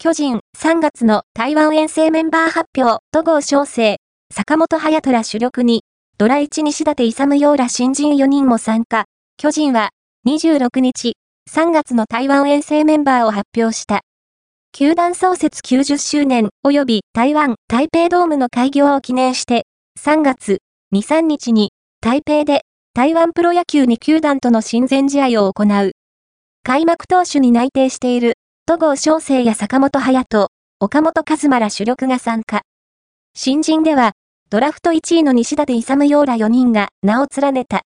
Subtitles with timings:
[0.00, 3.96] 巨人3月の台湾遠征メンバー発表、戸郷翔征、
[4.32, 5.82] 坂本隼人ら主力に、
[6.18, 9.06] ドラ1西舘勇陽ら新人4人も参加。
[9.38, 9.90] 巨人は
[10.24, 11.14] 26日、
[11.52, 14.02] 3月の台湾遠征メンバーを発表した。
[14.72, 19.66] 球団創設90周年及び台湾台北ドームの開業を記念して、
[19.98, 20.58] 3月
[20.94, 22.60] 2、3日に台北で
[22.94, 25.90] 台湾プロ野球2球団との親善試合を行う。
[26.62, 28.34] 開幕投手に内定している
[28.68, 30.48] 戸郷翔征や坂本隼人、
[30.78, 32.60] 岡本和馬ら主力が参加。
[33.32, 34.12] 新人では、
[34.50, 37.76] ドラフト1位の西舘勇陽ら4人が名を連ねた。